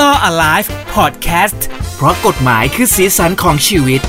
[0.00, 1.60] Law Alive Podcast
[1.96, 4.00] เพราะกฎหมายคือสีสันของชีวิต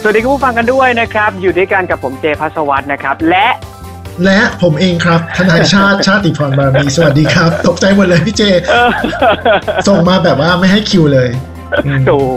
[0.00, 3.46] สวัสดีคุณผู้ฟังกันด้วยนะครับ อยู่ด้วยกันกับผมเจพัสวัตนะครับ และ
[4.24, 8.42] และผมเองครับทนายชาติชาติพรบารมีสวัสดีครับ ตกใจหมดเลยพี่เจ
[9.88, 11.51] ส่งมาแบบว่าไม่ให้คิวเลยอืม
[12.06, 12.32] โอ้โห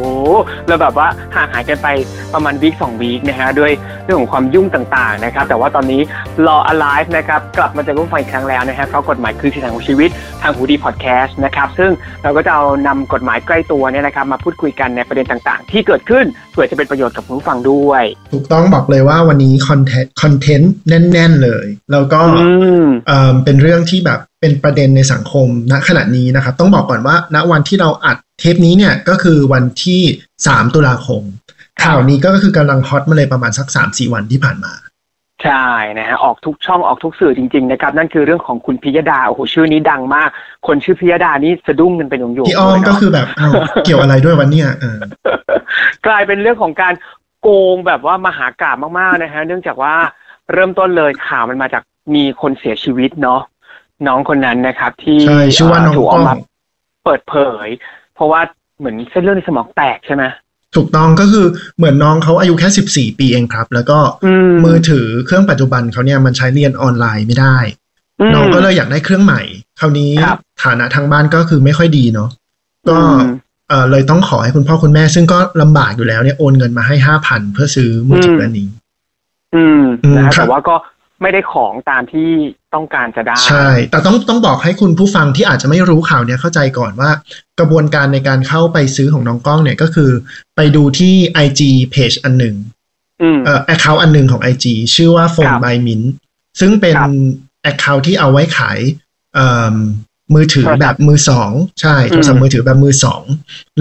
[0.67, 1.87] เราแบบว่าห่างหายกันไป
[2.33, 3.71] ประมาณ week สอง week นะฮะด้วย
[4.03, 6.01] เรื่องของความยุ่งต่างๆนะครับ แต่ว่าตอนนี้
[6.47, 10.09] Law Alive นะครับกลับมาเจอผู้ฟังอีกครั้งแล้วนะฮะเพราะกฎหมายคือสีสันของชีวิต
[10.41, 11.91] ทางฮูดีพอดแคสต์นะครับ ซึ่ง
[12.23, 22.49] เราก็จะเอานำกฎหมายใกล้ตัวเนี่ยนะครับ มาพูดคุยกันในประเด็นต่างๆ ที่เกิดขึ้นเพื่อจะเป็นประโยชน์กับผู้ฟังด้วย ถูกต้องบอกเลยว่าวันนี้ content content แน่น ๆ เลย แล้วก็อื
[22.83, 30.01] มเอ่อเป็นเรื่องที่แบบเป็นประเด็นในสังคมณขณะนี้นะครับ ต้องบอกก่อนว่าณวันที่เราอัด เทปนี้เนี่ยก็คือวันที่
[30.39, 31.23] 3 ตุลาคม
[31.83, 34.73] ข่าวนี้ก็คือกำลังฮอตมาเลยประมาณสัก 3-4 วันที่ผ่านมา
[35.43, 40.29] ใช่นะฮะออกทุกช่องออกทุกสื่อจริงๆนะครับ นั่นคือเรื่องของคุณพิยดาโอ้โหชื่อนี้ดังมาก
[40.67, 43.49] คนชื่อพิยดานี่สะดุ้งกันเป็นหยงๆพี่อ้อมเลยเนะก็คือแบบเอา
[43.85, 44.99] เกี่ยวอะไรด้วยวันเนี้ยเออ
[46.05, 46.93] กลายเป็นเรื่องของการ
[47.41, 49.95] โกงแบบว่ามหากราบมากๆนะฮะเนื่องจากว่า
[50.53, 51.83] เริ่มต้นเลยข่าวมันมาจาก
[52.15, 53.41] มีคนเสียชีวิตเนาะ
[54.07, 56.35] น้องคนนั้นนะครับ ที่ใช่ชื่อว่าน้องถูกกเอล้อกองมา
[57.05, 57.67] เปิดเผย
[58.15, 58.41] เพราะว่า
[58.79, 60.23] เหมือนเส้นเลือดในสมองแตกใช่ไหม
[60.75, 61.45] ถูกต้องก็คือ
[61.77, 62.69] เหมือนน้องเขาอายุแค่
[63.11, 67.57] 14ปีเองครับ แล้วก็อืมมือถือเครื่องปัจจุบันเขาเนี่ยมันใช้เรียนออนไลน์ไม่ได้
[68.21, 69.41] มน้องก็เลยอยากได้เครื่องใหม่
[69.79, 72.29] คราวนี้ครับฐานะทางบ้านก็คือไม่ค่อยดีเนาะ
[72.89, 73.19] ก็อืม
[73.69, 78.69] เออเลยต้องขอให้คุณพ่อคุณแม่ ซึ่งก็ลำบากอยู่แล้วเนี่ยโอนเงินมาให้ห้าพันเพื่อซื้อมือถืออันนี้
[79.55, 80.75] อืมอืมนะฮะครับแต่ว่าก็
[81.21, 82.29] ไม่ได้ของตามที่
[82.73, 87.11] ต้องการจะได้ ใช่ แต่ต้องต้องบอกให้คุณผู้ฟังที่อาจจะไม่รู้ข่าวเนี่ยเข้าใจก่อนว่า
[87.59, 90.11] กระบวนการในการเข้าไปซื้อของน้องกล้องเนี่ยก็คือ
[90.55, 91.13] ไปดูที่
[91.45, 91.61] IG
[91.93, 92.55] page อันหนึ่ง
[93.21, 96.07] อืมเอ่อ account อันหนึ่งของ IG ชื่อว่า Phone ครับ by Mint
[96.59, 97.09] ซึ่งเป็นครับ
[97.71, 98.79] account ที่เอาไว้ขาย
[99.33, 99.75] เอิ่ม
[100.35, 103.23] มือถือโทรศัพท์แบบมือสองใช่โทรศัพอืท์มมือถือแบบมือสอง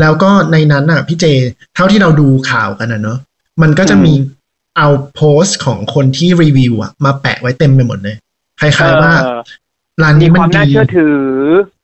[0.00, 1.24] แล้วก็ในนั้นน่ะพี่เจ
[1.74, 3.18] เท่าที่เราดูข่าวกันนะเนอะ
[3.62, 4.12] มันก็จะมี
[4.78, 8.16] เอาโพสต์ของคนที่รีวิวอะมาแปะไว้เต็มไปหมดเลย
[8.60, 9.38] คล้ายๆว่าเออ
[10.02, 11.18] ร้านมีนี้คมันวามดีน่าเชื่อถือ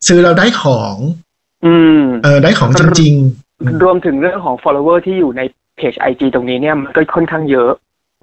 [0.09, 0.97] ซื้อเราได้ของ
[1.67, 3.15] อืม เออได้ของจริง
[3.83, 5.43] รวมถึงเรื่องของ follower ที่อยู่ใน
[5.77, 7.73] เพจ IG ตรงนี้เนี่ยมันก็ค่อนข้างเยอะ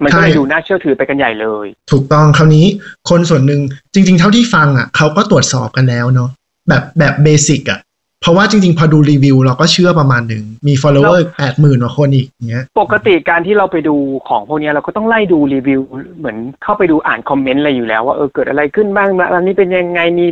[0.02, 2.66] มันก็เลยใช่ดูน่าเชื่อถือไปกันใหญ่เลยๆถูกต้องคราวนี้
[3.10, 3.60] คนส่วนหนึ่ง
[3.94, 6.30] จริง ๆ เท่าที่ฟังอะเขาก็ตรวจสอบกันแล้วเนาะ
[6.68, 7.80] แบบแบบเบสิกอะ
[8.20, 13.96] เพราะว่าจริงๆ พอดูรีวิวเราก็เชื่อประมาณหนึ่งมี follower แปดหมื่นกว่าคนอีกอย่างเงี้ยปกติการที่เราไปดู
[14.28, 15.80] ของพวกเนี้ยเราก็ต้องไล่ดูรีวิว
[16.18, 20.26] เหมือนเข้าไปดูอ่านคอมเมนต์อะไรอยู่แล้วว่าเออเกิดอะไรขึ้นบ้างร้านนี้เป็นยังไงมี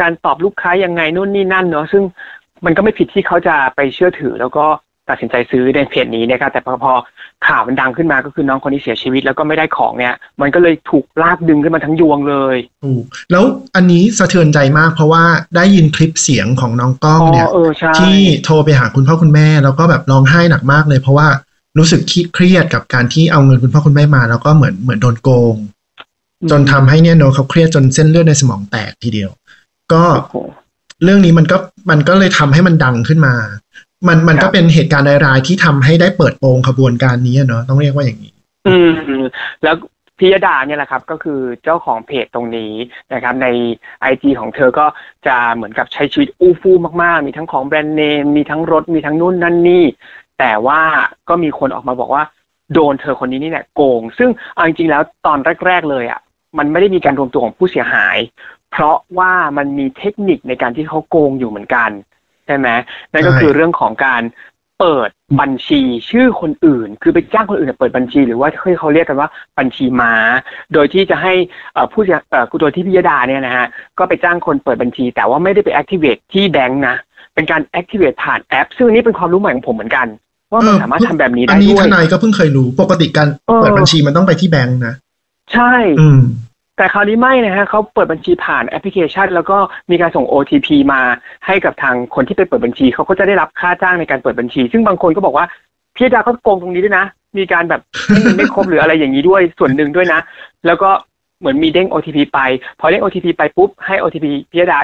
[0.00, 2.02] การตอบลูกค้ายังไงนู่นนี่นั่นเนาะซึ่ง
[2.64, 4.64] มันก็ไม่ผิดที่เขาจะไปเชื่อถือแล้วก็
[5.10, 6.92] ตัดสินใจซื้อในเพจนี้นะครับแต่พอพอ
[7.46, 13.44] ข่าวมันดังขึ้นมาก็คือน้องคนที่เสียชีวิตแล้วก็ไม่ได้ของเนี่ย มันก็เลยถูกลากดึงขึ้นมาทั้งยวงเลยถูกแล้ว
[13.76, 15.24] อันนี้สะเทือนใจมากเพราะว่า
[15.56, 21.28] ได้ยินคลิปเสียงของน้องกล้องเนี่ยเออใช่ที่โทรไปหาคุณพ่อคุณแม่ แล้วก็แบบร้องไห้หนักมากเลยเพราะว่า
[21.78, 22.00] รู้สึก
[22.34, 25.54] เครียดกับการที่เอาเงินคุณพ่อคุณแม่มา แล้วก็เหมือนเหมือนโดนโกง
[26.50, 29.30] จนทำให้เนี่ยโนเขาเครียดจนเส้นเลือดในสมองแตกทีเดียว
[29.92, 30.36] ก็โอ้โห
[31.04, 31.56] เรื่องนี้มันก็
[31.90, 33.34] มันก็เลยทำให้มันดังขึ้นมา
[34.08, 38.32] มันมันครัก็บเป็นเหตุการณ์รายๆที่ทำให้ได้เปิดโปงขบวนการนี้อะเนาะต้องเรียกว่าอย่างนี้
[38.68, 38.90] อืม
[39.62, 39.76] แล้ว
[40.18, 42.72] พิยดาเนี่ยแหละครับก็คือเจ้าของเพจตรงนี้
[43.12, 43.46] นะครับใน
[44.00, 44.86] ไอจของเธอก็
[45.26, 49.84] จะเหมือนกับใช้ชีวิตอู้ฟู่มากๆ มีทั้งของแบรนด์เนม มีทั้งรถมีทั้งนู่นนั่นนี่
[50.38, 50.80] แต่ว่า
[51.28, 52.24] ก็มีคนออกมาบอกว่า
[52.74, 56.20] โดนเธอคนนี้นี่แหละโกง ซึ่งเอาจริงๆแล้วตอนแรก ๆ เลยอะ
[56.58, 58.18] มันไม่ได้มีการรวมตัวของผู้เสียหาย
[58.70, 62.68] เพราะว่ามันมีเทคนิคในการที่เขาโกงอยู่เหมือนกันใช่ไหม
[63.12, 64.22] นั่นก็ใช่คือเรื่องของการ
[64.80, 69.28] เปิดบัญชีชื่อคนอื่น คือไปจ้างคนอื่นเปิดบัญชี หรือว่าที่เขาเรียกกันว่า
[69.58, 70.14] บัญชีม้า
[70.72, 71.32] โดยที่จะให้
[71.74, 73.66] เอ่อผู้เสียเอ่อโดยที่พิยดาเนี่ยนะฮะ
[73.98, 76.96] ก็ไปจ้างคนเปิดบัญชี แต่ว่าไม่ได้ไป activate ที่แบงค์นะ
[77.34, 80.06] เป็นการ activate ผ่านแอป ซึ่งอันนี่เป็นความรู้ใหม่ของผมเหมือนกัน
[80.52, 84.94] ว่ามันเออสามารถทำแบบนี้อัได้นนี้ด้วทยนายก็เพิ่งเคยรู้ปกติการเออเปิดบัญชีมันต้องไปที่แบงค์นะ
[85.52, 86.20] ใช่อืม
[86.80, 89.58] แต่คราวนี้ไม่นะฮะเขาเปิดบัญชีผ่านแอปพลิเคชัน แล้วก็
[89.90, 91.00] มีการส่ง OTP มา
[91.46, 95.46] ให้กับทางคนที่ไปเปิดบัญชีเขาก็จะได้รับค่าจ้างในการเปิดบัญชี ซึ่งบางคนก็บอกว่า
[95.96, 97.04] พี่ดาก็โกงตรงนี้ด้วยนะ
[97.38, 97.80] มีการแบบ
[98.36, 100.20] ไม่ครบหรืออะไรอย่างนี้ด้วยส่วนหนึ่งด้วยนะ
[100.66, 100.90] แล้วก็
[101.40, 102.40] เหมือนมีเด้ง OTP ไป
[102.80, 104.78] พอเด้ง OTP ไปปุ๊บให้ OTP พิยดา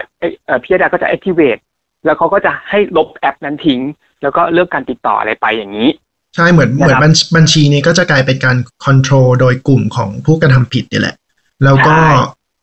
[0.46, 1.60] เอ่อพิยดาก็จะ activate
[2.04, 3.80] แล้วเขาก็จะให้ลบแอปนั้นทิ้ง
[4.22, 5.88] แล้วก็เลิกการติดต่ออะไรไปอย่างนี้
[6.34, 6.96] ใช่เหมือนเหมือน
[7.36, 11.16] บัญชีนี้ก็จะกลายเป็นการคอนโทรลโดยกลุ่มของผู้กระทำผิดนี่แหละ
[11.64, 12.08] แล้วก็ใช่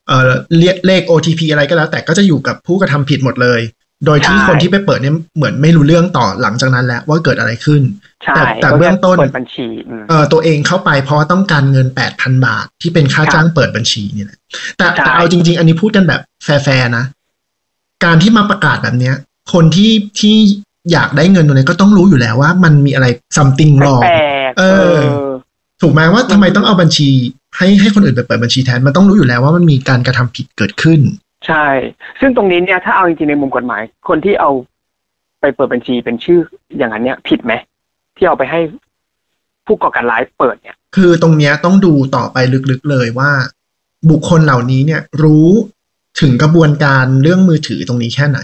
[0.07, 3.61] เอ่อเรียกเลข OTP อะไรก็แล้ว แต่ก็จะอยู่กับผู้กระทำผิดหมดเลย
[4.05, 7.81] โดยที่ใช่คนที่ไปเปิดเนี่ยเหมือนไม่รู้เรื่องต่อหลังจากนั้นแล้วว่าเกิดอะไรขึ้น
[8.23, 14.39] ใช่แต่แต่เบื้องต้นเปิดบัญชีอืมเออตัวเองเข้าไปเพราะว่าต้องการเงินแปดพันบาทที่เป็นค่าครับจ้างเปิดบัญชีนี่แหละ
[14.77, 17.05] แต่ใช่แต่เอาจริง ๆ อันนี้พูดกันแบบแฟร์ๆนะ
[18.05, 19.15] การที่มาประกาศแบบเนี้ย
[19.53, 20.35] คนที่ที่
[20.91, 23.07] อยากได้เงินตรงนี้ก็ต้องรู้อยู่แล้วว่ามันมีอะไร
[23.37, 24.05] something แป wrong ล
[24.49, 24.63] กๆเอ
[24.95, 24.97] อ
[25.81, 27.09] ถูกไหมว่าทำไมต้องเอาบัญชี
[27.57, 30.99] ให้ให้คนอื่นไปเปิดบัญชีแทนมันต้องรู้อยู่แล้วว่ามันมีการกระทำผิดเกิดขึ้น
[31.47, 31.65] ใช่
[32.19, 34.51] ซึ่งตรงนี้เนี่ยถ้าเอาจริงๆในมุมกฎหมาย คนที่เอา
[35.41, 36.39] ไปเปิดบัญชีเป็นชื่อ
[36.77, 37.53] อย่างนั้นเนี่ย ผิดไหม
[38.17, 38.59] ที่เอาไปให้
[39.65, 42.37] ผู้ก่อการร้ายเปิดเนี่ย คือตรงเนี้ยต้องดูต่อไป
[42.71, 43.31] ลึกๆเลยว่า
[44.09, 45.49] บุคคลเหล่านี้เนี่ย รู้
[46.21, 48.39] ถึงกระบวนการเรื่องมือถือตรงนี้แค่ไหน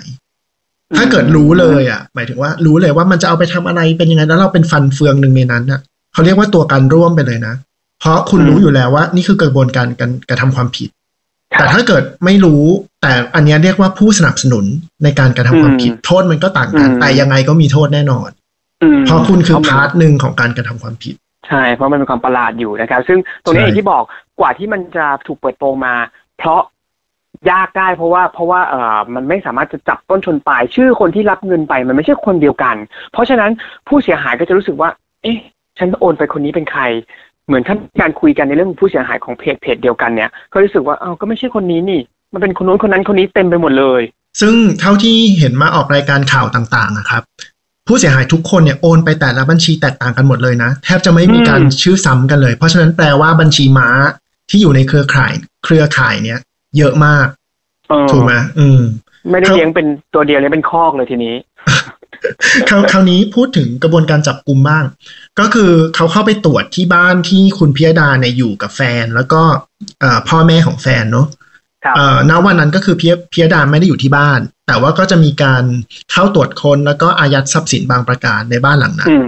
[0.98, 5.82] ถ้าเกิดรู้เลยอะ หมายถึงว่า รู้เลยว่ามันจะเอาไปทำอะไรเป็นยังไงแล้วเราเป็นฟันเฟืองหนึ่งในนั้นอะ
[6.14, 7.56] เขาเรียกว่าตัวการร่วมไปเลยนะ
[8.00, 10.90] เพราะคุณอืมรู้อยู่แล้วว่า นี่คือกระบวนการการกระทำความผิด
[11.54, 12.64] ครับแต่ถ้าเกิดไม่รู้
[13.02, 14.66] แต่อันเนี้ยเรียกว่าผู้สนับสนุน
[15.04, 18.30] ในการกระทำความผิดอืมโทษมันก็ต่างกันอืมแต่ยังไงก็มีโทษแน่นอน
[18.84, 21.16] อืมเพราะคุณคือเพราะมัน part หนึ่งของการกระทำความผิด
[21.48, 25.96] ใช่เพราะมันเป็นความประหลาดอยู่นะครับ ซึ่งตรงนี้ใช่อย่างที่บอกว่าที่มันจะถูกเปิดโปงมา
[26.38, 26.62] เพราะ
[27.52, 32.76] ยากได้เพราะว่าเพราะว่าเอ่อมันไม่สามารถจะจับต้นชนปลายชื่อคนที่รับเงินไป มันไม่ใช่คนเดียวกัน
[33.12, 33.52] เพราะฉะนั้น
[33.88, 34.90] ผู้เสียหายก็จะรู้สึกว่า
[35.24, 35.38] เอ๊ะ
[35.80, 36.84] ฉันโอนไปคนนี้เป็นใคร
[37.48, 42.02] เหมือนท่านการคุยกันในเรื่องผู้เสียหายของเพจเพจเดียวกันเนี่ย ก็รู้สึกว่าเอ้าก็ไม่ใช่คนนี้นี่
[42.34, 44.02] มันเป็นคนนู้นคนนั้นคนนี้เต็มไปหมดเลย
[44.42, 47.22] ซึ่งเท่าที่เห็นมาออกรายการข่าวต่างๆนะครับ
[47.88, 53.90] ผู้เสียหายทุกคนเนี่ยโอนไปแต่ละบัญชีแตกต่างกันหมดเลยนะ แทบจะไม่มีการอืมชื่อซ้ำกันเลย เพราะฉะนั้นแปลว่าบัญชีม้า
[54.50, 55.34] ที่อยู่ในเครือข่าย
[55.66, 56.40] เครือข่ายเนี่ย
[56.78, 57.28] เยอะมาก
[57.90, 58.82] เออถูกไหมอืม
[59.32, 61.36] ไม่ได้ครับเลี้ยงเป็นตัวเดียวเลยเป็นคอกเลยทีนี้
[62.70, 64.84] คราวคราวนี้พูดถึงกระบวนการจับกลุ่มบ้าง
[65.40, 69.42] ก็คือเขาเข้าไปตรวจที่บ้านที่คุณพิยดาเนี่ยอยู่กับแฟน แล้วก็
[70.00, 71.28] เอ่อพ่อแม่ของแฟนเนาะ
[71.84, 75.64] ครับเอ่อณวันนั้นก็คือพิยพิยดาไม่ได้อยู่ที่บ้าน แต่ว่าก็จะมีการ
[76.12, 79.26] เข้าตรวจค้นแล้วก็อายัดทรัพย์สินบางประการในบ้านหลังนั้นอืม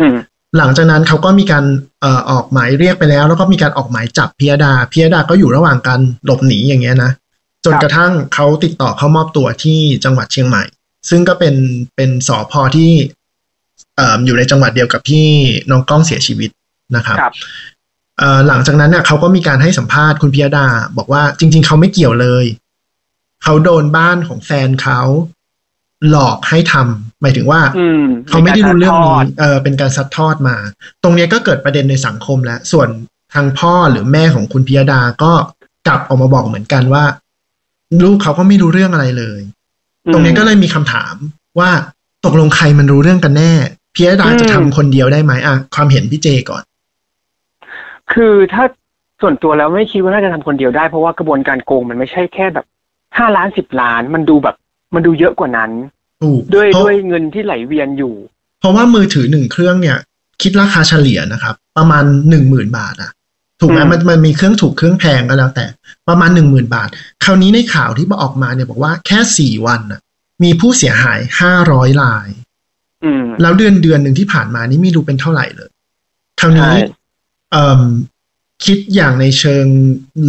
[0.00, 0.16] อืม
[0.58, 1.64] หลังจากนั้นเขาก็มีการ
[2.00, 7.12] เอ่อออกหมายเรียกไปแล้ว แล้วก็มีการออกหมายจับพิยดาพิยดาก็อยู่ระหว่างการหลบหนีอย่างเงี้ยนะ
[7.64, 10.62] จนครับกระทั่งเขาติดต่อเข้ามอบตัวที่จังหวัดเชียงใหม่
[11.10, 11.54] ซึ่งก็เป็น
[11.96, 12.92] เป็นสอพอที่
[13.96, 15.26] เอ่ออยู่ในจังหวัดเดียวกับที่
[15.70, 16.50] น้องกล้องเสียชีวิต
[16.96, 17.34] นะครับครับ
[18.18, 20.66] เอ่อหลังจากนั้นเนี่ยเขาก็มีการให้สัมภาษณ์คุณพิยดา
[20.96, 22.44] บอกว่าจริง ๆ เขาไม่เกี่ยวเลย
[23.42, 25.00] เขาโดนบ้านของแฟนเขา
[26.10, 30.56] หลอกให้ทำหมายถึงว่าอืมเขาไม่ได้รู้เรื่องมีนี้กาซัดทดเออเป็นการซัดทอดมา
[31.02, 32.88] ตรงเนี้ยก็เกิดประเด็นในสังคมแล้ว ส่วน
[33.34, 35.32] ทางพ่อหรือแม่ของคุณพิยดาก็
[35.86, 37.04] กลับออกมาบอกเหมือนกันว่า
[38.02, 39.40] ลูกเขาก็ไม่รู้เรื่องอะไรเลย
[40.12, 41.14] ตรงนี้ก็เลยมีคำถาม
[41.58, 41.70] ว่า
[42.24, 43.52] ตกลงใครมันรู้เรื่องกันแน่
[43.94, 46.62] พิยดาจะทำคนเดียวได้ไหมอะความเห็นพี่เจก่อน
[48.12, 48.64] คือถ้า
[49.20, 52.66] ส่วนตัวแล้วไม่คิดว่าน่าจะทำคนเดียวได้เพราะว่ากระบวนการโกงมันไม่ใช่แค่แบบ
[53.18, 54.56] ห้าล้านสิบล้านมันดูแบบ
[54.94, 55.70] มันดูเยอะกว่านั้น
[56.22, 58.14] ถูกด้วยเพราะด้วยเงินที่ไหลเวียนอยู่
[58.60, 59.98] เพราะว่ามือถือหนึ่งเครื่องเนี่ย
[60.42, 63.10] คิดราคาเฉลี่ยนะครับ ประมาณหนึ่งหมื่นบาทอะ
[63.60, 65.66] ถูกไหมอืมมันมันมีเครื่องถูกเครื่องแพงก็แล้วแต่
[66.08, 66.88] ประมาณหนึ่งหมื่นบาท
[67.24, 70.00] คราวนี้ในข่าวที่ออกมาเนี่ยบอกว่าแค่สี่วันอะ
[70.42, 72.28] มีผู้เสียหายห้าร้อยราย
[73.04, 75.70] อืมแล้วเดือนเดือนหนึ่งที่ผ่านมานี่ไม่รู้เป็นเท่าไหร่เลย
[76.40, 76.76] คราวนี้ใช่
[77.52, 77.82] เอ่ม
[78.64, 79.66] คิดอย่างในเชิง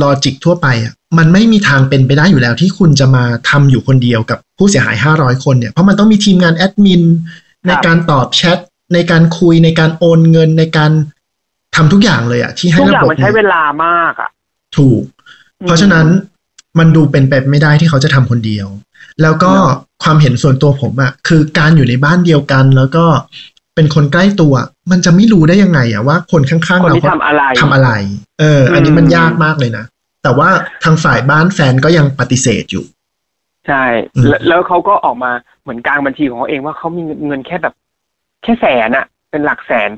[0.01, 7.03] ลอจิกทั่วไปอะมันไม่มีทางเป็นไปได้อยู่แล้วที่คุณจะมาทำอยู่คนเดียวกับผู้เสียหายห้าร้อยคนเนี่ยเพราะมันต้องมีทีมงานแอดมิน
[7.67, 8.59] ในการตอบแชท
[8.93, 10.91] ในการคุยในการโอนเงินในการ
[11.75, 14.29] ทำทุกอย่างเลยอะที่ให้ทุกระอย่างบบมันใช้เวลามากอะ
[14.77, 15.03] ถูก
[15.65, 16.07] เพราะฉะนั้น
[16.79, 18.67] มันดูเป็นไปไม่ได้ที่เขาจะทำคนเดียว
[19.21, 19.53] แล้วก็
[20.03, 23.05] ความเห็นส่วนตัวผมอะคือการอยู่ในบ้านเดียวกัน แล้วก็
[23.75, 24.53] เป็นคนใกล้ตัว
[24.91, 27.91] มันจะไม่รู้ได้ยังไงอะว่าคนข้างๆคนเราที่ทำอะไรทำอะไร
[28.39, 29.85] เออ อันนี้มันอืมยากมากเลยนะ
[30.23, 30.49] แต่ว่า
[30.83, 32.85] ทางฝ่ายบ้านแฟนก็ยังปฏิเสธอยู่
[33.67, 33.83] ใช่
[34.15, 37.73] อืมแล้วแล้วเขาก็ออกมาเหมือนกลางบัญชีของเขาเองว่าเขามีเงินแค่แบบ
[38.43, 39.89] แค่แสนอะเป็นหลักแสน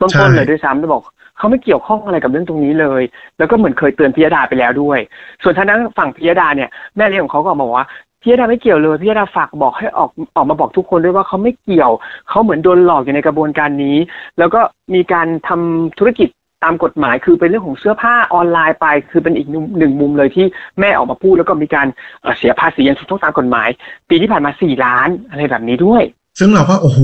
[0.00, 1.02] ต้นๆเลยด้วยซ้ำแล้วบอก
[1.38, 3.02] เขาไม่เกี่ยวข้องอะไรกับเรื่องตรงนี้เลย
[3.38, 4.98] แล้วก็เหมือนเคยเตือนพิยดาไปแล้วด้วย
[5.42, 7.88] ส่วนทางด้านฝั่งพิยดาเนี่ยแม่เลี้ยงของเขาก็ออกมาบอกว่า
[8.22, 11.90] พิยดาไม่เกี่ยวเลยพิยดาฝากบอกให้ออกออกมาบอกทุกคนด้วยว่าเขาไม่เกี่ยว
[12.28, 13.96] เขาเหมือนโดนหลอกอยู่ในกระบวนการนี้
[14.38, 14.60] แล้วก็
[14.94, 16.28] มีการทำธุรกิจ
[16.64, 20.46] ตามกฎหมายคือเป็นเรื่องของเสื้อผ้าออนไลน์ไป คือเป็นอีกหนึ่งหนึ่งมุมเลยที่
[20.80, 21.86] แม่ออกมาพูดแล้วก็มีการ
[22.22, 23.68] เอ่อเสียภาษีอย่างถูกต้องตามกฎหมาย
[24.08, 26.02] ปีที่ผ่านมาสี่ล้านอะไรแบบนี้ด้วย
[26.38, 27.00] ซึ่งเราก็โอ้โห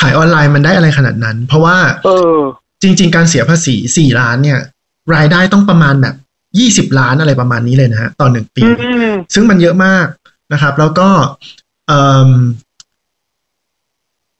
[0.00, 2.36] ขายออนไลน์มันได้อะไรขนาดนั้น เพราะว่าเออ
[2.82, 4.60] จริง ๆ การเสียภาษีสี่ล้านเนี่ย
[5.14, 6.14] รายได้ต้องประมาณแบบ
[6.58, 10.06] ยี่สิบล้านอะไรประมาณนี้เลยนะฮะต่อหนึ่งปีอืมซึ่งมันเยอะมาก
[10.52, 11.08] นะครับ แล้วก็
[11.88, 12.30] เอิ่ม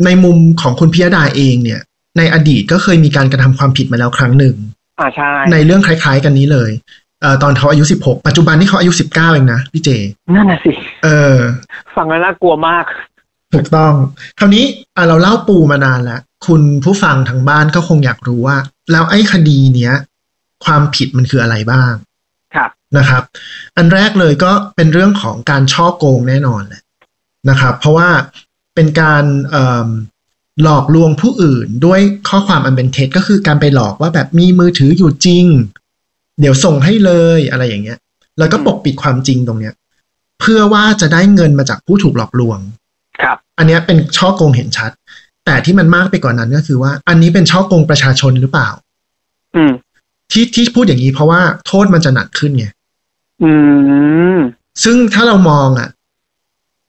[0.05, 1.81] ในมุมของคุณพิยดาเองเนี่ย
[2.19, 4.57] ในอดีตก็เคยมีการกระทำความผิดมาแล้วครั้งหนึ่ง
[5.01, 6.71] อ่าใช่ในเรื่องคล้าย ๆ กันนี้เลย
[7.21, 9.91] เอ่อตอนเขาอายุสิบหกปัจจุบันที่เขาอายุสิบเก้าเองนะพี่เจ
[10.35, 10.73] นั่นน่ะสิ
[11.05, 11.37] เออ
[11.97, 12.85] ฟังแล้วน่ากลัวมาก
[13.55, 13.95] ถูกต้อง
[14.39, 14.65] คราวนี้
[14.97, 18.57] อะเราเล่าปูมานานแล้ว คุณผู้ฟังทางบ้านก็คงอยากรู้ว่า
[18.93, 19.95] แล้วไอ้คดีเนี้ย
[20.65, 21.93] ความผิดมันคืออะไรบ้าง
[22.55, 23.23] ครับนะครับ
[23.77, 26.83] อันแรกเลยก็เป็นเรื่องของการช่อโกงแน่นอนแหละ
[27.51, 28.09] นะครับ เพราะว่า
[28.75, 29.89] เป็นการเอิ่ม
[30.63, 35.47] หลอกลวงผู้อื่นด้วยข้อความอันเป็นเท็จก็คือการไปหลอกว่าแบบมีมือถืออยู่จริง
[36.41, 37.99] เดี๋ยวส่งให้เลยอะไรอย่างเงี้ย
[38.39, 39.75] แล้วก็ปกปิดความจริงตรงเนี้ย
[40.41, 42.86] เพื่อว่าจะได้เงินมาจากผู้ถูกหลอกลวงครับ
[43.59, 44.91] อันเนี้ยเป็นช่อโกงเห็นชัด
[45.45, 48.69] แต่ที่มันมากไปกว่านนั้นก็คือว่า อันนี้เป็นช่อโกงประชาชนหรือเปล่า
[49.57, 49.73] อืม
[50.33, 52.67] ที่ที่พูดอย่างนี้เพราะว่าโทษมันจะหนักขึ้นไง
[53.43, 53.53] อื
[54.37, 54.39] ม
[54.85, 55.89] ซึ่งถ้าเรามองอะ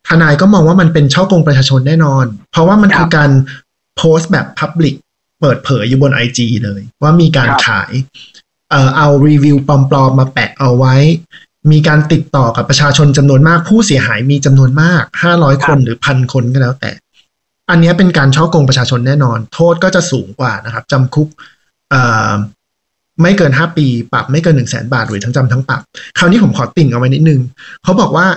[0.07, 3.31] ทนายก็มองว่ามันเป็นช่อโกงประชาชนแน่นอน เพราะว่ามันครับคือการ
[3.97, 4.95] โพสต์แบบ Public
[5.41, 7.91] เปิดเผยอยู่บน IG เลย ว่ามีการครับขาย
[8.69, 10.95] เอ่อเอารีวิวปลอมๆมาแปะเอาไว้
[11.71, 16.91] มีการติดต่อกับประชาชนจำนวนมาก ผู้เสียหายมีจำนวนมากห้าร้อยคนหรือพันคนก็แล้วแต่
[17.69, 21.27] อันเนี้ยเป็นการช่อโกงประชาชนแน่นอน โทษก็จะสูงกว่านะครับจำคุก
[21.89, 22.31] เอ่อ
[23.21, 25.81] ไม่เกินห้าปี ปรับไม่เกินหนึ่งแสนบาทหรือทั้งจำทั้งปรับ
[26.17, 27.41] คราวนี้ผมขอติ่งเอาไว้นิดนึง
[27.83, 28.27] เขาบอกว่า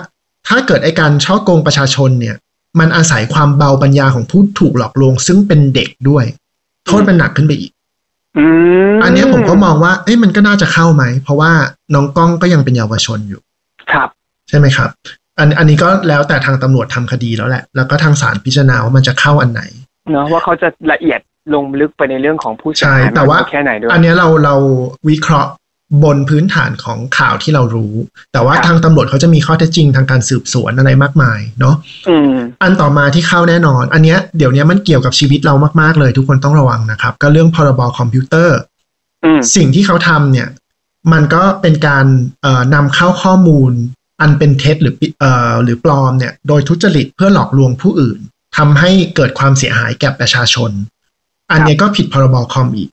[0.47, 2.35] ถ้าเกิดไอการช่อโกงประชาชนเนี่ย
[2.79, 6.25] มันอาศัยความเบาปัญญาของผู้ถูกหลอกลวง ซึ่งเป็นเด็กด้วย
[6.85, 7.71] โทษมันหนักขึ้นไปอีก
[8.37, 8.45] อื
[8.93, 11.51] มอันเนี้ยผมก็มองว่าเอ้ยมันก็น่าจะเข้าไหม เพราะว่า
[11.93, 13.41] น้องก้องก็ยังเป็นเยาวชนอยู่
[13.91, 14.09] ครับ
[14.49, 14.89] ใช่ไหมครับ
[15.39, 19.63] อันอันนี้ก็แล้วแต่ทางตำรวจทำคดีแล้วแหละ แล้วก็ทางศาลพิจารณาว่ามันจะเข้าอันไหน
[20.11, 21.19] เนาะว่าเขาจะละเอียด
[21.53, 24.55] ลงลึกไปในเรื่องของผู้เสียใช่หายแต่ว่ามกน้อยแค่ไหนด้วย อันเนี้ยเราเรา
[25.09, 25.51] วิเคราะห์
[26.03, 27.93] บนพื้นฐานของข่าวที่เรารู้
[28.33, 31.75] แต่ว่าครับทางตำรวจเขาจะมีข้อเท็จจริงทางการสืบสวนอะไรมากมายเนาะ
[32.09, 38.57] อืมอันต่อมาที่เข้าแน่นอน อันเนี้ยเดี๋ยวนี้มันเกี่ยวกับชีวิตเรามากๆเลย ทุกคนต้องระวังนะครับ ก็เรื่องพรบคอมพิวเตอร์
[39.25, 40.47] อืมสิ่งที่เขาทำเนี่ย
[41.13, 42.05] มันก็เป็นการ
[42.41, 43.71] เอ่อนำเข้าข้อมูล
[44.21, 48.19] อันเป็นเท็จหรือปิเอ่อหรือปลอมเนี่ย โดยทุจริตเพื่อหลอกลวงผู้อื่น
[48.57, 50.71] ทำให้เกิดความเสียหายแก่ประชาชน
[51.51, 52.89] อันเนี้ยก็ผิดพรบคอมอีก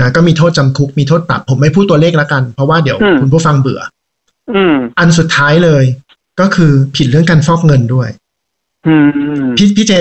[0.00, 3.80] นะก็มีโทษจำคุกมีโทษปรับ ผมไม่พูดตัวเลขแล้วกัน เพราะว่าเดี๋ยวอืมคุณผู้ฟังเบื่อ
[4.54, 5.84] อืมอันสุดท้ายเลย
[6.40, 8.08] ก็คือผิดเรื่องการฟอกเงินด้วย
[8.86, 9.92] อืมพี่พี่เจ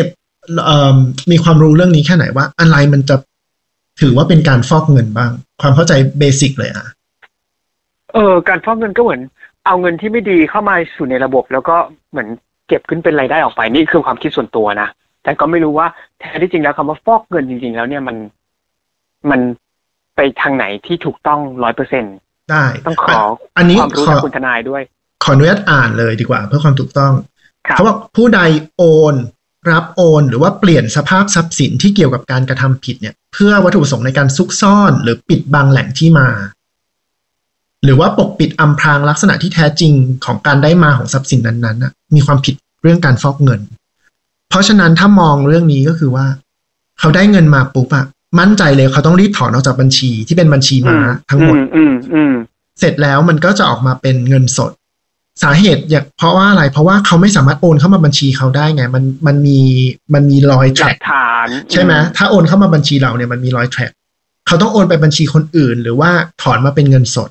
[0.66, 0.98] เอ่อ
[1.32, 3.16] มีความรู้เรื่องนี้แค่ไหนว่าอะไรมันจะ
[4.02, 6.88] ถือว่าเป็นการฟอกเงินบ้าง ความเข้าใจเบสิกเลยอะ
[8.14, 9.22] เออการฟอกเงินก็เหมือน
[9.66, 11.76] เอาเงินที่ไม่ดีเข้ามาสู่ในระบบ แล้วก็
[12.12, 12.28] เหมือน
[12.68, 14.90] เก็บขึ้นเป็นรายได้ออกไปนี่คือความคิดส่วนตัวนะ
[15.24, 15.88] แต่ก็ไม่รู้ว่า
[16.20, 18.18] แท้ที่จริงแล้วคำว่าฟอกเงินจริง ๆ แล้วเนี่ยมัน
[19.30, 19.40] มัน
[20.16, 22.04] ไปทางไหนที่ถูกต้องร้อยเปอร์เซ็น
[22.52, 23.20] ได้ ต้องขอ
[23.58, 24.82] อันนี้ความรู้ขอจากคุณทนายด้วย
[25.24, 27.14] ขออนุญาตอ่านเลยดีกว่า เพื่อความถูกต้อง
[27.68, 28.42] ครับเขาบอกผู้ใด
[28.78, 29.16] โอน
[29.72, 36.30] รับโอน หรือว่าเปลี่ยนสภาพทรัพย์สินที่เกี่ยวกับการกระทำผิดเนี่ย เพื่อวัตถุประสงค์ในการซุกซ่อน หรือปิดบังแหล่งที่มา
[37.84, 39.94] หรือว่าปกปิดอำพรางลักษณะที่แท้จริง
[40.26, 43.62] ของการได้มาของทรัพย์สินนั้นๆน่ะมีความผิดเรื่องการฟอกเงิน
[44.50, 46.26] เพราะฉะนั้นถ้ามองเรื่องนี้ก็คือว่า
[47.00, 48.06] เขาได้เงินมาปุ๊บอะ
[48.40, 50.98] มั่นใจเลยเขาต้องรีบถอนออกจากบัญชีที่เป็นบัญชีม้า
[51.30, 52.34] ทั้งหมดอืมอืมอืม
[52.80, 54.72] เสร็จแล้วมันก็จะออกมาเป็นเงินสด
[55.44, 59.60] สาเหตุอยากเพราะว่าอะไร เพราะว่าเขาไม่สามารถโอนเข้ามาบัญชีเขาได้ไง มันมันมี
[60.14, 63.92] มันมีรอยแทหลัร็กกฐานใช่ไหมถ้าโอนเข้ามาบัญชีเราเนี่ยมันมีรอยแทร็ก
[64.48, 66.12] เขาต้องโอนไปบัญชีคนอื่น หรือว่า
[66.42, 67.30] ถอนมาเป็นเงินสด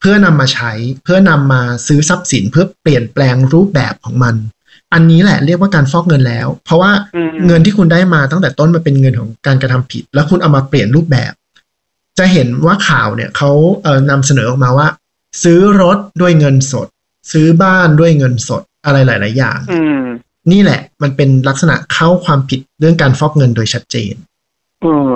[0.00, 0.72] เพื่อนำมาใช้
[1.04, 4.34] เพื่อนำมาซื้อทรัพย์สินเพื่อเปลี่ยนแปลงรูปแบบของมัน
[4.94, 11.32] อันนี้แหละเรียกว่าการฟอกเงินแล้ว เพราะว่าอืมเงินที่คุณได้มาตั้งแต่ต้นมันเป็นเงินของการกระทำผิด แล้วคุณเอามาเปลี่ยนรูปแบบ
[12.18, 13.50] จะเห็นว่าข่าวเนี่ยเขา
[13.82, 14.88] เอ่อนำเสนอออกมาว่า
[15.42, 16.86] ซื้อรถด้วยเงินสด
[17.32, 20.02] ซื้อบ้านด้วยเงินสดอะไรหลาย ๆ อย่างอืม
[20.52, 24.14] นี่แหละ มันเป็นลักษณะเข้าความผิดเรื่องการฟอกเงินโดยชัดเจน
[24.82, 25.12] เออ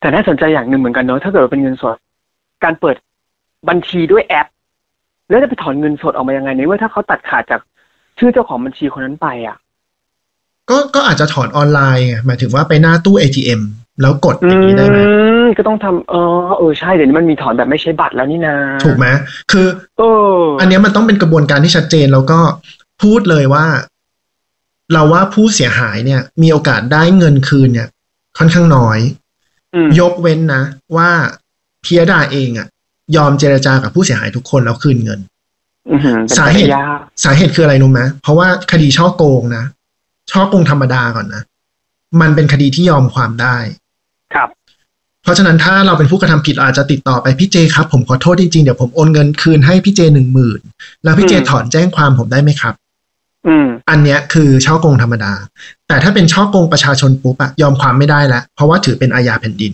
[0.00, 1.96] แต่น่าสนใจอย่างหนึ่งเหมือนกันเนอะถ้าเกิดว่าเป็นเงินสด
[2.64, 2.96] การเปิด
[3.68, 4.46] บัญชีด้วยแอป
[5.28, 7.60] แล้วจะไปถอนเงินสดออกมายังไงในเมื่อถ้าเขาตัดขาดจาก
[8.20, 9.56] ชื่อเจ้าของบัญชีคนนั้นไปอะ
[10.70, 13.60] ก็ก็อาจจะถอนออนไลน์ไงหมายถึงว่าไปหน้าตู้ ATM
[14.00, 15.04] แล้วกดอย่างนี้ได้ไหมอื
[15.44, 19.06] มก็ต้องทำเออเออใช่เดี๋ยวนี้มันมีถอนแบบไม่ใช้บัตรแล้วนี่นาถูกไหม
[19.52, 19.66] คือ
[19.98, 20.02] เอ
[20.34, 22.40] ออันเนี้ยมันต้องเป็นกระบวนการที่ชัดเจนแล้วก็
[23.02, 23.66] พูดเลยว่า
[24.92, 27.88] เราว่าผู้เสียหายเนี่ย มีโอกาสได้เงินคืนเนี่ย
[28.38, 28.98] ค่อนข้างน้อย
[29.74, 30.62] อืมยกเว้นนะ
[30.96, 31.10] ว่า
[31.84, 32.68] พิยดาเองอะ
[33.16, 35.29] ยอมเจรจากับผู้เสียหายทุกคนแล้วคืนเงินอือหือเป็น
[36.38, 39.64] สาไปเหได้ตุยากสาเหตุคืออะไรรู้ไหมเพราะว่าคดีช่อโกงนะ
[40.32, 41.42] ช่อโกงธรรมดาก่อนนะ
[42.20, 43.56] มันเป็นคดีที่ยอมความได้
[44.34, 44.48] ครับ
[45.22, 50.60] เพราะฉะนั้นถ้าเราเป็นผู้กระทำผิดเราอาจจะติดต่อไปพี่เจครับ ผมขอโทษจริงๆเดี๋ยวผมโอนเงินคืนให้พี่เจหนึ่งหมื่น
[51.04, 52.74] แล้วพี่เจอืมถอนแจ้งความผมได้ไหมครับ
[53.46, 55.32] อืม อันเนี้ยคือช่อโกงธรรมดา
[55.88, 59.72] แต่ถ้าเป็นช่อโกงประชาชนปุ๊บอะยอมความไม่ได้แล้วเพราะว่าถือเป็นอาญาแผ่นดิน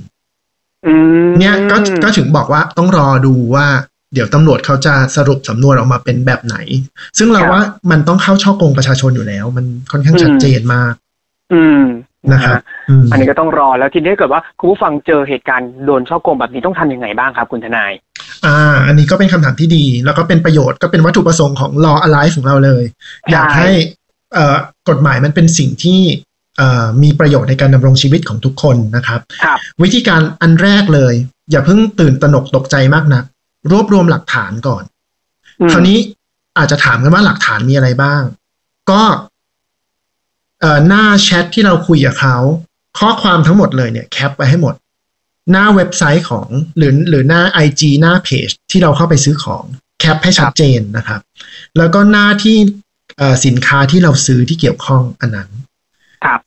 [0.86, 0.94] อื
[1.26, 3.66] มเนี่ยก็ก็ถึงบอกว่าต้องรอดูว่า
[4.14, 6.56] เดี๋ยวตำรวจเขาจะสรุปสำนวนออกมาเป็นแบบไหน
[7.18, 7.60] ซึ่งเราว่า
[7.90, 10.94] มันต้องเข้าช่อโกงประชาชนอยู่แล้ว มันค่อนข้างชัดเจนมาก
[11.52, 11.82] อืม
[12.32, 17.92] นะครับฮอืมอันนี้ก็ต้องรอแล้วทีนี้ถ้าเกิดว่าคุณผู้ฟังเจอเหตุการณ์โดนช่อโกงแบบนี้ต้องทำยังไงบ้างครับ คุณทนาย
[18.46, 23.70] อ่า อันนี้ก็เป็นคำถามที่ดี แล้วก็เป็นประโยชน์ก็เป็นวัตถุประสงค์ของ law alive ของเราเลยใช่อยากให้
[24.34, 24.56] เอ่อ
[24.88, 26.00] กฎหมายมันเป็นสิ่งที่
[26.58, 31.14] เอ่อมีประโยชน์ในการดำรงชีวิตของทุกคนนะครับครับวิธีการอันแรกเลย
[31.50, 33.24] อย่าเพิ่งตื่นตระหนกตกใจมากนัก
[33.70, 34.84] รวบรวมหลักฐานก่อน
[35.60, 35.98] อืมคราวนี้
[36.58, 38.22] อาจจะถามกันว่าหลักฐานมีอะไรบ้าง
[38.90, 39.02] ก็
[40.60, 42.36] เอ่อหน้าแชทที่เราคุยกับเขา
[42.98, 44.74] ข้อความทั้งหมดเลยเนี่ยแคปไว้ให้หมด
[45.50, 49.64] หน้าเว็บไซต์ของหรือหรือหน้า IG หน้าเพจที่เราเข้าไปซื้อของ
[50.00, 51.20] แคปให้ชัดเจนนะครับ
[51.76, 52.56] แล้วก็หน้าที่
[53.18, 55.50] เอ่อสินค้าที่เราซื้อที่เกี่ยวข้องอันนั้น
[56.24, 56.40] ครับ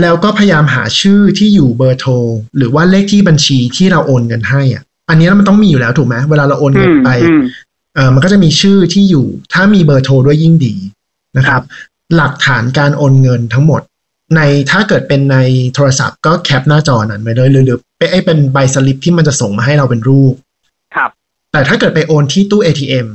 [0.00, 2.12] แล้วก็พยายามหาชื่อที่อยู่เบอร์โทร
[2.56, 7.42] หรือว่าเลขที่บัญชีที่เราโอนเงินให้อะ อันนี้มันต้องมีอยู่แล้วถูกไหมเวลาเราโอนอืเงินมไปอืม
[7.94, 10.74] เออมันก็จะมีชื่อที่อยู่ ถ้ามีเบอร์โทรด้วยยิ่งดี
[11.38, 11.62] นะครับ
[12.16, 13.82] หลักฐานการโอนเงินทั้งหมด
[14.36, 15.36] ในถ้าเกิดเป็นใน
[15.74, 20.34] โทรศัพท์ก็แคปหน้าจอนั้นไว้เลยหรือหรือเป็นไอ้เป็นใบสลิปที่มันจะส่งมาให้เราเป็นรูป
[20.96, 21.10] ครับ
[21.52, 23.06] แต่ถ้าเกิดไปโอนที่ตู้ ATM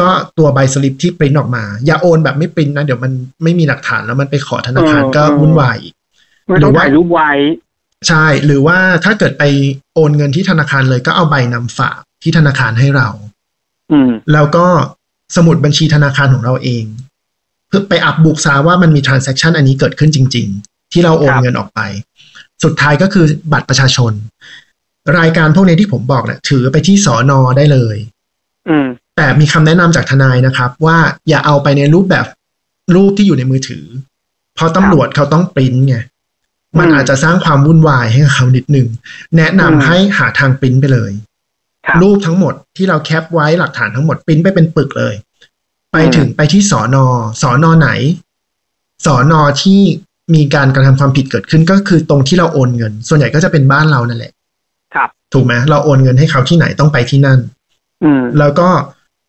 [0.00, 3.12] ก็ตัวใบสลิปที่ปริ้นออกมา อย่าโอนแบบไม่ปริ้นนะ เดี๋ยวมัน
[3.42, 5.94] ไม่มีหลักฐานแล้วมันไปขอธนาคารเออก็เออวุ่นวายอีก
[6.46, 7.30] ไม่ต้องถ่ายรูปไว้
[8.08, 9.44] ใช่ หรือว่าถ้าเกิดไป
[9.94, 13.08] โอนเงินที่ธนาคารเลยก็เอาใบนำฝากที่ธนาคารให้เรา
[13.92, 14.66] อืม แล้วก็
[15.36, 16.84] สมุดบัญชีธนาคารของเราเอง
[17.68, 21.80] เพื่อไปอัพบุกซาว่ามันมี transaction อันนี้เกิดขึ้นจริง ๆ ที่เราโอนครับเงินออกไป
[22.64, 24.12] สุดท้ายก็คือบัตรประชาชน
[25.18, 27.96] รายการพวกนี้ที่ผมบอกเนี่ยถือไปที่สอนอได้เลย
[28.68, 28.86] อืม
[29.16, 30.98] แต่มีคำแนะนำจากทนายนะครับ ว่า
[31.28, 32.26] อย่าเอาไปในรูปแบบ
[32.94, 33.84] รูปที่อยู่ในมือถือ
[34.54, 35.96] เพราะตำรวจเขาต้องปริ้นไง
[36.78, 38.88] มันอืมอาจจะสร้างความวุ่นวายให้กับเขานิดนึง
[39.36, 41.12] แนะนำอืมให้หาทางปริ้นไปเลย
[41.86, 45.14] ครับรูปทั้งหมดที่เราแคปไว้หลักฐานทั้งหมดปริ้นไปเป็นปึกเลย
[45.92, 47.04] ไปอืมถึงไปที่สอนอ
[47.42, 47.90] สอนอไหน
[49.06, 49.80] สอนอที่
[50.34, 54.32] มีการกระทำความผิดเกิดขึ้นก็คือตรงที่เราโอนเงิน ส่วนใหญ่ก็จะเป็นบ้านเรานั่นแหละ
[54.94, 57.38] ครับ ถูกไหมเราโอนเงินให้เขาที่ไหนต้องไปที่นั่น
[58.04, 58.68] อืมแล้วก็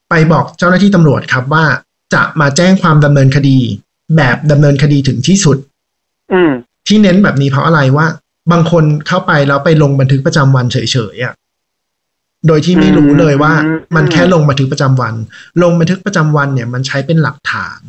[0.10, 1.66] ไปบอกเจ้าหน้าที่ตำรวจครับว่า
[2.13, 3.57] จะมาแจ้งความดำเนินคดี
[4.16, 5.57] แบบดำเนินคดีถึงที่สุด
[6.33, 6.51] อืม
[6.88, 8.06] ที่เน้นแบบนี้เพราะอะไรว่า
[8.52, 10.78] บางคนเข้าไปแล้วไปลงบันทึกประจำวันเฉ
[11.16, 11.34] ยๆอะ
[12.48, 15.14] โดยที่ไม่รู้เลยว่าอืมมันแค่ลงบันทึกประจำวัน
[15.64, 17.80] ลงบันทึกประจำวันเนี่ย มันใช้เป็นหลักฐาน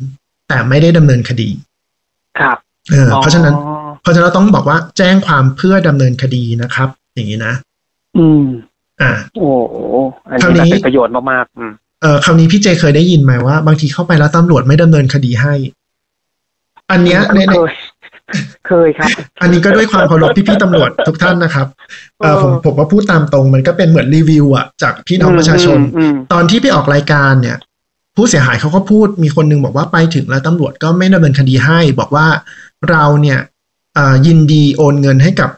[0.47, 1.49] แต่ไม่ได้ดำเนินคดี
[2.39, 2.57] ครับ
[2.91, 7.53] เออเพราะฉะนั้นอ๋อเพราะฉะนั้นเราต้องบอกว่าแจ้งความเพื่อดำเนินคดีนะครับ อย่างนี้นะ
[8.17, 8.43] อืม
[9.01, 9.75] อ่าโอ้โห
[10.29, 15.53] อันคราวนี้นี้แบบเป็นประโยชน์มากๆอืมเออคราวนี้พี่เจเคยได้ยินไหมว่า บางทีเข้าไปแล้วตำรวจไม่ดำเนินคดีให้
[16.91, 17.53] อันเนี้ยในใน
[18.67, 19.09] เคยครับ
[19.41, 21.67] อันนี้ก็ด้วยความเคารพพี่ๆตำรวจทุกท่านนะครับ
[22.41, 25.79] ผมผมว่าพูดตามตรงมันก็เป็นเหมือนรีวิวอะจากพี่น้องประชาชน
[26.33, 27.57] ตอนที่ไปออกรายการเนี่ย
[28.15, 32.27] ผู้เสียหายเขาก็พูดมีคนหนึงบอกว่าไปถึงแล้วตำรวจก็ไม่ดำเนินคดีให้ บอกว่า
[32.89, 33.39] เราเนี่ย
[34.25, 35.49] ยินดีโอนเงินให้กับ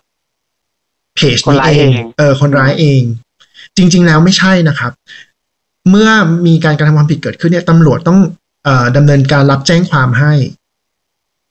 [1.16, 3.02] เพจนี้เองเออคนร้ายเอง
[3.78, 4.92] จริง ๆ แล้วไม่ใช่นะครับ
[5.90, 6.10] เมื่อ
[6.48, 8.20] มีการกระทำความผิดเกิดขึ้นเนี่ยตำรวจต้อง
[8.68, 10.34] อ่อดำเนินการรับแจ้งความให้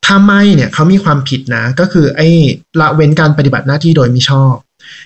[0.07, 2.29] ถ้าไม่เนี่ยเขามีความผิดนะ ก็คือไอ้
[2.81, 4.55] ละเว้นการปฏิบัติหน้าที่โดยมิชอบ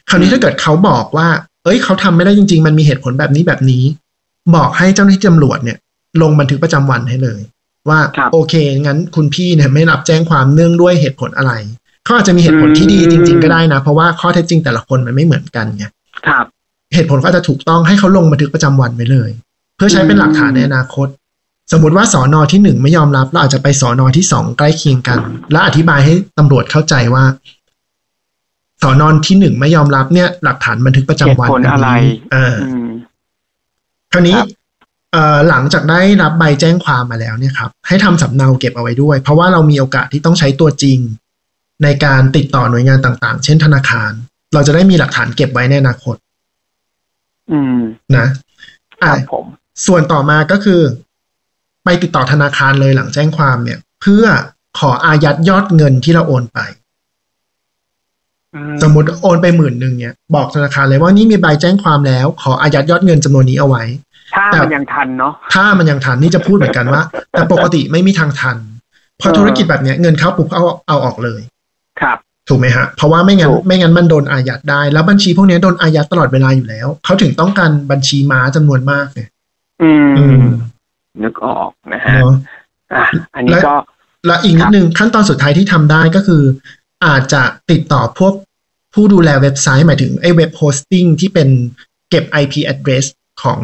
[0.08, 1.28] คราวนี้ถ้าเกิดเขาบอกว่า
[1.64, 3.84] เอ้ยเขาทำไม่ได้จริง ๆ มันมีเหตุผลแบบนี้แบบนี้
[4.54, 5.78] บอกให้เจ้าหน้าที่ตำรวจเนี่ย
[6.22, 7.40] ลงบันทึกประจำวันให้เลย
[7.88, 11.52] ว่าครับโอเคงั้นคุณพี่เนี่ยไม่รับแจ้งความเนื่องด้วยเหตุผลอะไร
[12.04, 15.84] เขาอาจจะมีเหตุผลที่ดีจริง ๆ ก็ได้นะ เพราะว่าข้อเท็จจริงแต่ละคนมันไม่เหมือนกันไง
[16.26, 16.44] ครับ
[16.94, 19.30] เหตุผลก็อาจจะถูกต้องให้เขาลงบันทึกประจำวันไว้เลย
[19.76, 21.08] เพื่อใช้เป็นหลักฐานในอนาคต
[21.72, 25.18] สมมติว่าสอนอที่หนึ่งไม่ยอมรับเราอาจจะไปสอนอที่สองใกล้เคียงกัน
[25.52, 27.24] และอธิบายให้ตำรวจเข้าใจว่า
[28.82, 31.88] สอนอที่หนึ่งไม่ยอมรับเนี่ย หลักฐานบันทึกประจำวันเหตุผลอะไร
[32.32, 32.88] เอออืม
[34.12, 34.48] คราวนี้ครับ
[35.12, 40.98] เอ่อหลังจากได้รับใบแจ้งความมาแล้วเนี่ยครับ ให้ทำสำเนาเก็บเอาไว้ด้วย เพราะว่าเรามีโอกาสที่ต้องใช้ตัวจริง
[41.82, 44.10] ในการติดต่อหน่วยงานต่างๆ เช่นธนาคาร
[44.54, 46.16] เราจะได้มีหลักฐานเก็บไว้ในอนาคต
[47.52, 47.78] อืม
[48.16, 48.28] นะ
[49.02, 49.44] คอะรับผม
[49.86, 50.80] ส่วนต่อมาก็คือ
[51.84, 54.24] ไปติดต่อธนาคารเลยหลังแจ้งความเนี่ย เพื่อ
[54.78, 56.58] ขออายัดยอดเงินที่เราโอนไป
[58.54, 63.82] อืสมมติโอนไปหมื่นหนึ่งเนี่ยบอกธนาคารเลยว่านี่มีใบแจ้งความแล้ว ขออายัดยอดเงินจำนวนนี้เอาไว้
[64.34, 68.56] ถ้าแต่มันยังทันเนาะถ้ามันยังทันนี่จะพูดเหมือนกันว่า แต่ปกติไม่มีทางทัน
[69.18, 71.40] เพราะเออธุรกิจแบบเนี้ยเงินเข้าปุ๊บเอาเอาออกเลย
[72.00, 72.18] ครับ
[72.48, 79.28] ถูกไหมฮะ เพราะว่าไม่งั้นถูกไม่งั้นมันโดนอายัดได้ แล้วบัญชีพวกเนี้ยโดนอายัดตลอดเวลาอยู่แล้ว เขาถึงต้องการบัญชีม้าจำนวนมากเนี่ย
[79.82, 80.44] อือืมม
[81.22, 82.34] นึกออกนะฮะเนาะ
[82.94, 83.74] อะอันนี้และก็
[84.26, 86.42] และอีกนิดนึงขั้นตอนสุดท้ายที่ทำได้ก็คือ
[87.06, 88.34] อาจจะติดต่อพวก
[88.94, 91.48] ผู้ดูแลเว็บไซต์หมายถึงไอ้ web hosting ที่เป็น
[92.10, 93.04] เก็บ IP address
[93.42, 93.60] ของ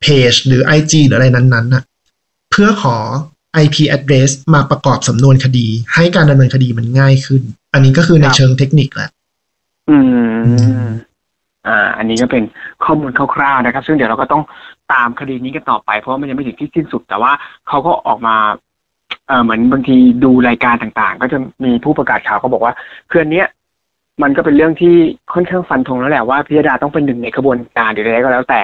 [0.00, 1.82] เพจหรือ IG หรืออะไรนั้นๆน่ะ
[2.50, 2.96] เพื่อขอ
[3.64, 7.42] IP address มาประกอบสำนวนคดี ให้การดำเนินคดีมันง่ายขึ้น
[7.74, 9.10] อันนี้ก็คือในเชิงเทคนิคแหละ
[9.90, 9.96] อื
[10.84, 10.86] ม
[11.98, 12.44] อันนี้ก็เป็น
[12.84, 14.42] ข้อมูลคร่าวๆนะครับ ซึ่งเดี๋ยวเราก็ต้อง
[14.92, 17.32] ตามคดีนี้กันต่อไป เพราะว่ามันยังไม่ถึงที่สิ้นสุด แต่ว่า
[17.68, 18.36] เขาก็ออกมา
[19.28, 22.72] เออเหมือนบางทีดูรายการต่างๆ ก็จะมีผู้ประกาศข่าวเขาบอกว่า
[23.08, 23.46] เคืออันเนี้ย
[24.22, 24.94] มันก็เป็นเรื่องที่
[25.34, 28.60] ค่อนข้างฟันธงแล้วแหละว่าพิยดาต้องเป็นหนึ่งในขบวนการหรืออะไรก็แล้วแต่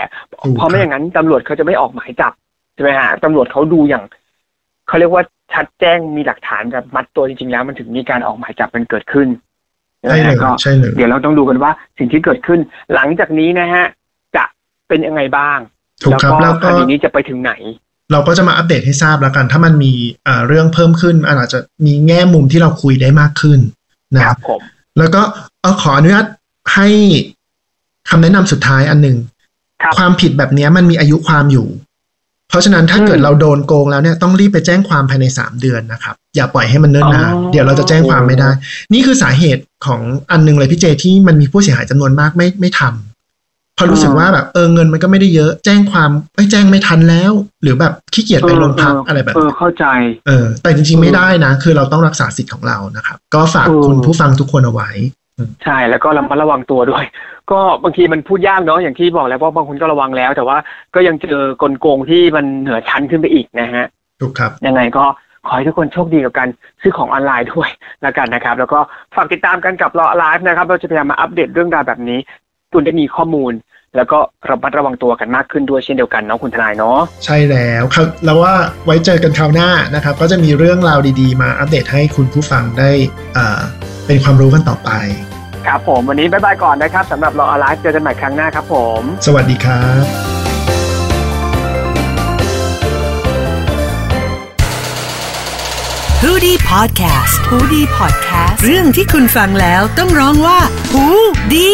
[0.57, 2.33] เพราะไม่อย่างนั้นตำรวจเขาจะไม่ออกหมายจับ
[2.75, 4.05] ใช่ไหมฮะตำรวจเขาดูอย่าง
[4.89, 5.23] เขาเรียกว่า
[5.55, 9.29] ชัดแจ้งมีหลักฐานแบบมัดตัวจริงๆแล้วมันถึงมีการออกหมายจับมันเกิดขึ้น
[10.09, 12.61] ใช่เลยก็ใช่เลยเดี๋ยวเราต้องดูกันว่าสิ่งที่เกิดขึ้น
[12.95, 13.85] หลังจากนี้นะฮะ
[14.37, 14.45] จะ
[14.89, 15.59] เป็นยังไงบ้าง
[16.03, 17.53] ถูกแล้วครับก็แล้วคก็ดีนี้จะไปถึงไหน
[18.13, 19.93] เราก็จะมาอัปเดตให้ทราบแล้วกัน ถ้ามันมี
[20.27, 23.61] อ่าเรื่องเพิ่มขึ้นมันอาจจะมีแง่มุมที่เราคุยได้มากขึ้น
[24.15, 24.61] นะคครัรับบผม
[24.99, 25.23] แล้วก็
[25.63, 26.27] เอาขออนุญาต
[26.75, 26.89] ให้
[28.09, 29.17] คำแนะนำสุดท้ายอันหนึ่ง
[29.83, 31.67] ครับความผิดแบบเนี้ยมันมีอายุความอยู่
[32.53, 38.51] เพราะฉะนั้นถ้าเกิดอืมเราโดนโกงแล้วเนี่ยต้องรีบไปแจ้งความภายในสามเดือนนะครับ อย่าปล่อยให้มันเนิ่นนานอ๋อเดี๋ยวเราจะแจ้งความไม่ได้
[38.93, 49.85] นี่คือสาเหตุของอันหนึงเลยพี่เจที่มันมีผู้เสียหายจำนวนมากไม่ไม่ทำเพราะรู้สึกว่าแบบเออเงินมันก็ไม่ได้เยอะ แจ้งความเอ้ยแจ้งไม่ทันแล้ว หรือแบบขี้เกียจไปโรงพักอะไรแบบเอนี้อเข้าใจ
[50.27, 54.91] เออแต่จริงๆไม่ได้นะ คือเราต้องรักษาสิทธิ์ของเรานะครับ ก็ฝากเออคุณผู้ฟังทุกคนเอาไว้
[55.65, 57.05] ใช่แล้วก็ระมัดระวังตัวด้วย
[57.51, 60.57] ก็บางทีมันพูดยากเนาะอย่างที่บอกแล้วว่าบางคนก็ระวังแล้ว แต่ว่า
[60.95, 63.87] ก็ยังเจอกลโกงที่มันเหนือชั้นขึ้นไปอีกนะฮะ
[64.21, 65.05] ถูกครับยังไงก็
[65.47, 66.49] ขอให้ทุกคนโชคดีกับการ
[66.81, 67.69] ซื้อของออนไลน์ด้วย
[68.03, 68.79] แล้วกันนะครับ แล้วก็
[69.15, 72.19] ฝากติดตามกันกับ Law Alive นะครับ เราจะพยายามมาอัปเดตเรื่องราวแบบนี้
[72.73, 73.53] คุณได้มีข้อมูล
[73.97, 74.19] แล้วก็
[74.51, 82.91] ระมัดระวังตัวกันมากขึ้นด้วยเช่นเดียวกันเนาะคุณทนายเนาะใช่แล้วครับแล้วว่าไว้เจอกันคราวหน้านะครับ ก็จะมีเรื่องราวดีๆ มาอัปเดตให้คุณผู้ฟังได้
[83.37, 83.61] อ่า
[84.13, 84.91] เป็นความรู้กันต่อไป
[85.67, 90.05] ครับผมวันนี้บ๊ายบายก่อนนะครับสำหรับ Law Alive เจอกันใหม่ครั้งหน้าครับผม สวัสดีครับ
[96.23, 100.59] ฮูดี้พอดแคสต์ฮูดี้พอดแคสต์เรื่องที่คุณฟังแล้วต้องร้องว่า
[100.93, 101.07] ฮู
[101.55, 101.73] ดี